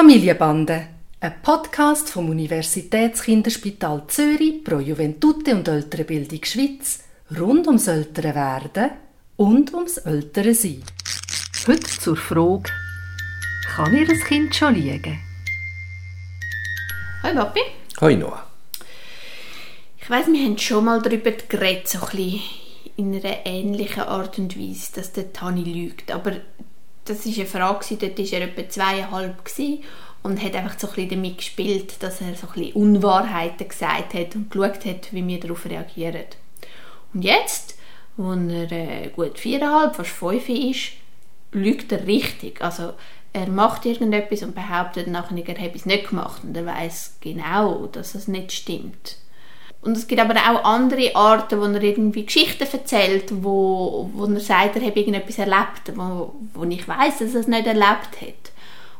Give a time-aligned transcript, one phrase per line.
[0.00, 0.86] Familienbande,
[1.18, 7.02] ein Podcast vom Universitätskinderspital Zürich pro Juventute und ältere Bildung Schweiz
[7.36, 8.90] rund ums ältere Werden
[9.36, 10.84] und ums ältere Sein.
[11.66, 12.70] Heute zur Frage,
[13.74, 15.18] kann ihr ein Kind schon liegen?
[17.24, 17.62] Hi Papi.
[18.00, 18.46] Hoi Noah.
[20.00, 22.40] Ich weiss, wir haben schon mal darüber geredet, so ein bisschen
[22.94, 26.12] in einer ähnlichen Art und Weise, dass der Tani lügt.
[26.12, 26.36] Aber
[27.08, 29.34] das war eine Frage, dort war er etwa zweieinhalb
[30.22, 34.14] und hat einfach so ein bisschen damit gespielt, dass er so ein bisschen Unwahrheiten gesagt
[34.14, 36.24] hat und geschaut hat, wie wir darauf reagieren.
[37.14, 37.76] Und jetzt,
[38.16, 40.92] wo er äh, gut viereinhalb, fast fünf ist,
[41.52, 42.60] lügt er richtig.
[42.60, 42.94] Also
[43.32, 47.86] er macht irgendetwas und behauptet nachher, er habe es nicht gemacht und er weiß genau,
[47.86, 49.16] dass es nicht stimmt.
[49.80, 54.40] Und es gibt aber auch andere Arten, wo er irgendwie Geschichten erzählt, wo, wo er
[54.40, 58.52] sagt, er habe irgendetwas erlebt, wo, wo ich weiß, dass er es nicht erlebt hat.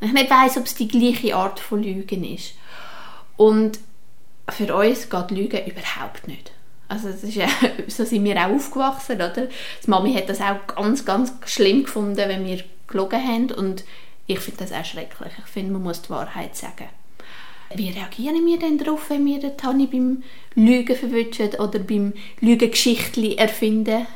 [0.00, 2.54] Und ich nicht weiß, ob es die gleiche Art von Lügen ist.
[3.36, 3.78] Und
[4.48, 6.52] für uns geht Lügen überhaupt nicht.
[6.88, 7.48] Also das ist ja,
[7.88, 9.48] so sind wir auch aufgewachsen, oder?
[9.48, 13.84] Die Mami hat das auch ganz, ganz schlimm gefunden, wenn wir gelogen haben und
[14.26, 15.32] ich finde das auch schrecklich.
[15.38, 16.88] Ich finde, man muss die Wahrheit sagen.
[17.76, 20.22] Wie reagieren wir denn darauf, wenn wir den Tani beim
[20.54, 24.06] Lügen verwünschen oder beim Lügengeschichtli erfinden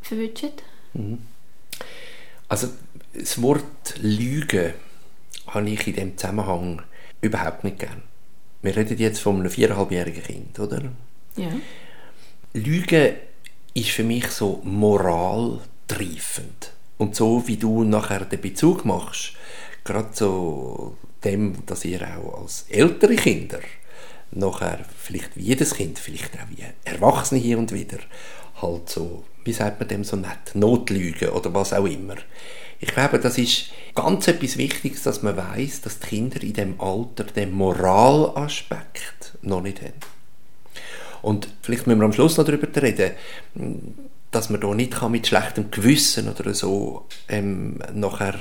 [0.00, 0.50] verwünschen?
[0.94, 1.18] Mhm.
[2.48, 2.68] Also
[3.14, 4.74] das Wort Lüge
[5.46, 6.82] habe ich in dem Zusammenhang
[7.20, 8.02] überhaupt nicht gern.
[8.62, 10.82] Wir reden jetzt von einem viereinhalbjährigen Kind, oder?
[11.36, 11.48] Ja.
[12.54, 13.16] Lüge
[13.74, 16.72] ist für mich so moraltreifend.
[16.98, 19.32] Und so wie du nachher den Bezug machst,
[19.84, 23.60] gerade so dem, dass ihr auch als ältere Kinder
[24.30, 27.98] nachher vielleicht wie jedes Kind, vielleicht auch wie Erwachsene hier und wieder,
[28.60, 32.16] halt so, wie sagt man dem so nett, Notlügen oder was auch immer.
[32.80, 36.80] Ich glaube, das ist ganz etwas Wichtiges, dass man weiß, dass die Kinder in dem
[36.80, 39.92] Alter den Moralaspekt noch nicht haben.
[41.20, 43.12] Und vielleicht müssen wir am Schluss noch darüber reden,
[44.32, 48.34] dass man da nicht kann mit schlechtem Gewissen oder so ähm, nachher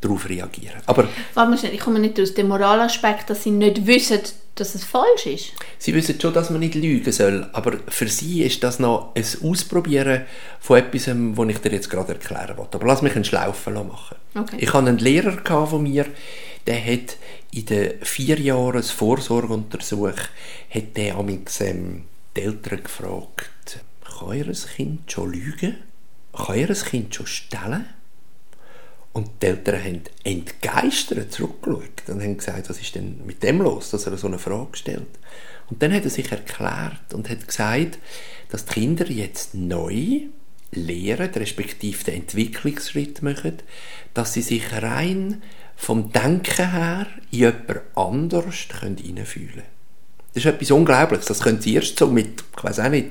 [0.00, 4.20] darauf reagieren Aber Warte mal ich komme nicht aus dem Moralaspekt, dass sie nicht wissen,
[4.54, 5.52] dass es falsch ist.
[5.78, 9.24] Sie wissen schon, dass man nicht lügen soll, aber für sie ist das noch ein
[9.42, 10.22] Ausprobieren
[10.60, 12.76] von etwas, was ich dir jetzt gerade erklären wollte.
[12.76, 14.16] Aber lass mich einen Schlaufen machen.
[14.34, 14.56] Okay.
[14.58, 16.06] Ich hatte einen Lehrer von mir,
[16.66, 17.16] der hat
[17.52, 20.12] in den vier Jahren Vorsorgeuntersuch
[20.70, 21.14] hat der
[21.60, 22.04] ähm,
[22.36, 23.80] die Eltern gefragt,
[24.18, 25.76] kann ihr Kind schon lügen?
[26.32, 27.86] Kann ihr Kind schon stellen?
[29.12, 33.90] Und die Eltern haben entgeistert zurückgeschaut und haben gesagt, was ist denn mit dem los,
[33.90, 35.08] dass er so eine Frage stellt.
[35.70, 37.98] Und dann hat er sich erklärt und hat gesagt,
[38.50, 40.20] dass die Kinder jetzt neu
[40.70, 43.58] lehren, respektive den Entwicklungsschritt machen,
[44.14, 45.42] dass sie sich rein
[45.76, 49.62] vom Denken her in jemand anders hineinfühlen können.
[50.34, 51.26] Das ist etwas Unglaubliches.
[51.26, 53.08] Das können sie erst so mit, ich weiß auch nicht,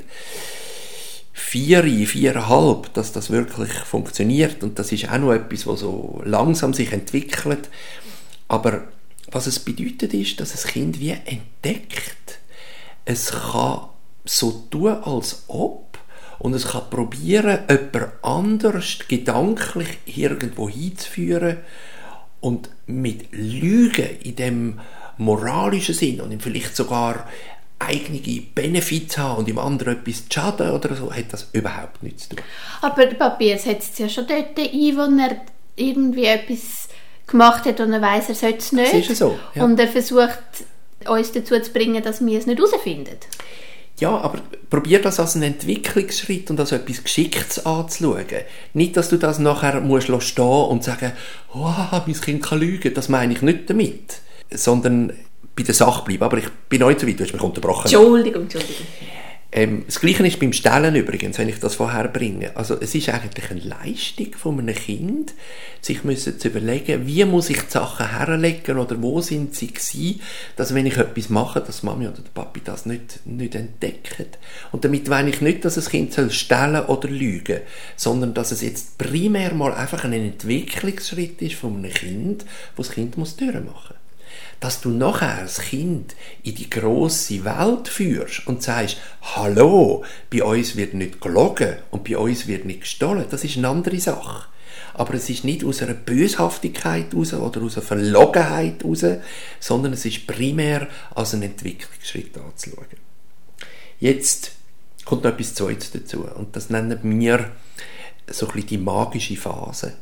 [1.37, 4.63] vier, viereinhalb, dass das wirklich funktioniert.
[4.63, 7.69] Und das ist auch noch etwas, was so langsam sich entwickelt.
[8.47, 8.85] Aber
[9.31, 12.39] was es bedeutet ist, dass ein Kind wie entdeckt,
[13.05, 13.81] es kann
[14.25, 15.99] so tun, als ob
[16.39, 21.57] und es kann probieren, jemand anders gedanklich irgendwo hinzuführen
[22.41, 24.79] und mit Lügen in dem
[25.17, 27.27] moralischen Sinn und vielleicht sogar
[27.79, 32.27] eigene Benefits haben und im anderen etwas zu schaden oder so, hat das überhaupt nichts
[32.27, 32.45] zu tun.
[32.81, 35.41] Aber Papier setzt ja schon dort ein, wo er
[35.75, 36.89] irgendwie etwas
[37.27, 38.93] gemacht hat und er weiß, er sollte es nicht.
[38.93, 39.63] Das ist so, ja.
[39.63, 40.39] Und er versucht,
[41.07, 43.17] uns dazu zu bringen, dass wir es nicht herausfinden.
[43.99, 44.39] Ja, aber
[44.69, 48.25] probier das als einen Entwicklungsschritt und als etwas Geschicktes anzuschauen.
[48.73, 51.13] Nicht, dass du das nachher musst stehen und sagen,
[51.53, 51.73] oh,
[52.05, 54.21] mein Kind kann lügen, das meine ich nicht damit.
[54.51, 55.13] Sondern
[55.57, 56.23] bei der Sache bleiben.
[56.23, 57.85] Aber ich bin noch nicht so weit, du hast mich unterbrochen.
[57.85, 58.85] Entschuldigung, Entschuldigung.
[59.49, 62.55] Ähm, das Gleiche ist beim Stellen übrigens, wenn ich das vorher bringe.
[62.55, 65.33] Also es ist eigentlich eine Leistung von einem Kind,
[65.79, 70.19] sich müssen zu überlegen, wie muss ich die Sachen herlegen oder wo sind sie gewesen,
[70.57, 74.27] dass wenn ich etwas mache, dass Mami oder der Papi das nicht, nicht entdecken.
[74.73, 77.61] Und damit meine ich nicht, dass das Kind soll stellen oder lügen,
[77.95, 82.45] sondern dass es jetzt primär mal einfach ein Entwicklungsschritt ist von einem Kind,
[82.75, 83.95] wo das Kind muss durchmachen
[84.59, 90.75] dass du nachher das Kind in die große Welt führst und sagst, hallo, bei uns
[90.75, 94.47] wird nicht gelogen und bei uns wird nicht gestohlen, das ist eine andere Sache.
[94.93, 99.05] Aber es ist nicht aus einer Böshaftigkeit raus oder aus einer Verlogenheit raus,
[99.59, 102.87] sondern es ist primär als ein Entwicklungsschritt anzuschauen.
[103.99, 104.51] Jetzt
[105.05, 107.51] kommt noch etwas Zweites dazu und das nennen wir
[108.29, 109.93] so ein bisschen die magische Phase.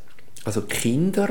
[0.46, 1.28] Also Kinder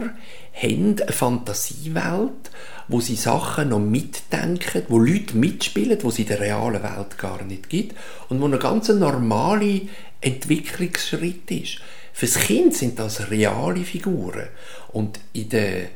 [0.54, 2.52] haben eine Fantasiewelt,
[2.90, 7.42] wo sie Sachen noch mitdenken, wo Leute mitspielen, wo es in der realen Welt gar
[7.44, 7.96] nicht gibt
[8.28, 9.80] und wo ein ganz normaler
[10.20, 11.78] Entwicklungsschritt ist.
[12.12, 14.50] Fürs Kind sind das reale Figuren
[14.90, 15.88] und in der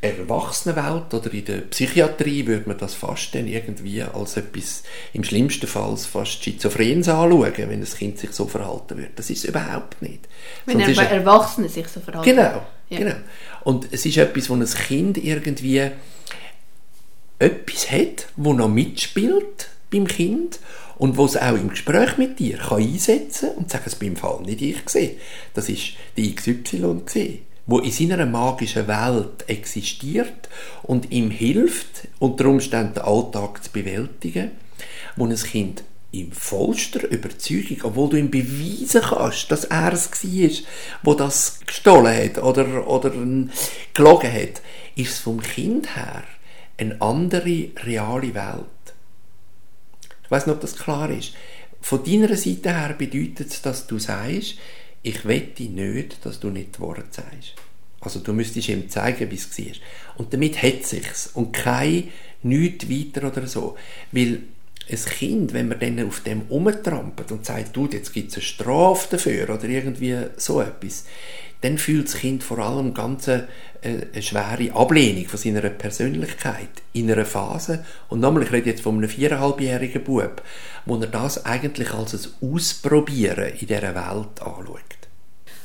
[0.00, 4.82] Erwachsenenwelt oder in der Psychiatrie würde man das fast dann irgendwie als etwas,
[5.12, 9.10] im schlimmsten Fall fast Schizophrens anschauen, wenn das Kind sich so verhalten würde.
[9.16, 10.20] Das ist es überhaupt nicht.
[10.66, 12.28] Wenn Sonst er Erwachsene sich so verhalten.
[12.28, 12.98] Genau, ja.
[12.98, 13.16] genau.
[13.64, 15.90] Und es ist etwas, wo ein Kind irgendwie
[17.38, 20.60] etwas hat, wo noch mitspielt beim Kind
[20.98, 24.40] und wo es auch im Gespräch mit dir kann einsetzen und sagen, es beim Fall
[24.42, 25.16] nicht ich gesehen,
[25.54, 30.48] das ist die XY gesehen wo in seiner magischen Welt existiert
[30.82, 34.52] und ihm hilft, unter Umständen den Alltag zu bewältigen,
[35.16, 35.82] wo ein Kind
[36.12, 40.50] in vollster Überzeugung, obwohl du ihm beweisen kannst, dass er es war,
[41.02, 43.12] wo das gestohlen hat oder, oder
[43.92, 44.62] gelogen hat,
[44.94, 46.22] ist es vom Kind her
[46.78, 48.64] eine andere reale Welt.
[50.24, 51.34] Ich weiß nicht, ob das klar ist.
[51.80, 54.56] Von deiner Seite her bedeutet es, dass du sagst,
[55.06, 57.54] ich wette nicht, dass du nicht die sagst.
[58.00, 59.74] Also du müsstest ihm zeigen, wie es war.
[60.16, 62.08] Und damit hat sich's und kein
[62.42, 63.76] nichts weiter oder so.
[64.10, 64.42] Weil
[64.88, 68.42] ein Kind, wenn man dann auf dem umtrampelt und sagt, du, jetzt gibt es eine
[68.42, 71.04] Strafe dafür oder irgendwie so etwas,
[71.62, 73.48] dann fühlt das Kind vor allem ganz eine,
[73.82, 77.84] äh, eine schwere Ablehnung von seiner Persönlichkeit in einer Phase.
[78.08, 80.42] Und nochmal, ich rede jetzt von einem viereinhalbjährigen Bub,
[80.84, 84.80] wo er das eigentlich als ein Ausprobieren in dieser Welt anschaut.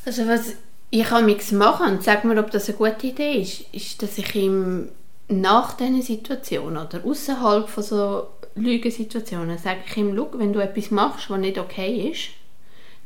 [0.05, 0.53] Also was
[0.89, 4.17] ich kann nichts machen und sag mir, ob das eine gute Idee ist, ist, dass
[4.17, 4.89] ich ihm
[5.29, 11.29] nach diesen Situationen oder außerhalb von so Lügensituationen sage ich ihm, wenn du etwas machst,
[11.29, 12.29] was nicht okay ist,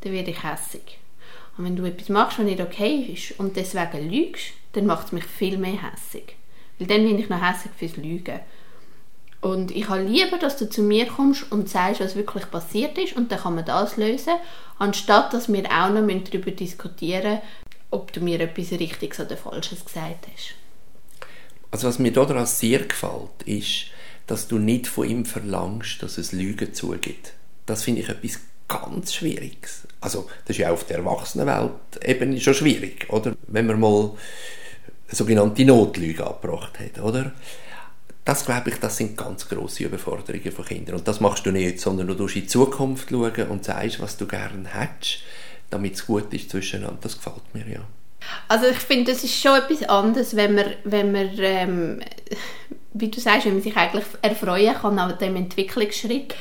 [0.02, 1.00] dann werde ich hässig.
[1.58, 5.12] Und wenn du etwas machst, was nicht okay ist und deswegen lügst, dann macht es
[5.12, 6.36] mich viel mehr hässig.
[6.80, 8.40] Weil dann bin ich noch hässig fürs Lügen.
[9.42, 13.16] Und ich habe lieber, dass du zu mir kommst und sagst, was wirklich passiert ist
[13.16, 14.34] und dann kann man das lösen,
[14.80, 17.40] anstatt dass wir auch noch darüber diskutieren
[17.96, 20.56] ob du mir etwas Richtiges oder Falsches gesagt hast.
[21.72, 23.86] Also was mir daran sehr gefällt, ist,
[24.28, 27.34] dass du nicht von ihm verlangst, dass es Lügen zugibt.
[27.66, 29.88] Das finde ich etwas ganz Schwieriges.
[30.02, 31.72] Also das ist ja auf der Erwachsenenwelt
[32.04, 33.36] eben schon schwierig, oder?
[33.48, 34.12] Wenn man mal
[35.08, 37.32] eine sogenannte Notlüge abgebracht hat, oder?
[38.24, 40.96] Das glaube ich, das sind ganz große Überforderungen von Kindern.
[40.96, 44.18] Und das machst du nicht, sondern du musst in die Zukunft schauen und sagst, was
[44.18, 45.20] du gerne hättest
[45.70, 47.00] damit es gut ist zwischeneinander.
[47.02, 47.82] Das gefällt mir, ja.
[48.48, 52.02] Also ich finde, das ist schon etwas anderes, wenn man, wenn man ähm,
[52.96, 56.34] wie du sagst, wenn man sich eigentlich erfreuen kann an dem Entwicklungsschritt.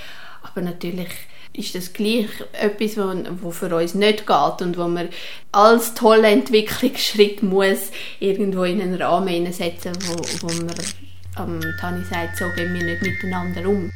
[0.43, 1.09] Aber natürlich
[1.53, 3.13] ist das gleich etwas, wo,
[3.43, 5.09] wo für uns nicht geht und wo man
[5.53, 7.91] als toller Entwicklungsschritt muss
[8.21, 10.75] irgendwo in einen Rahmen setzen, wo, wo man
[11.39, 13.91] ähm, Tani sagt, so gehen wir nicht miteinander um.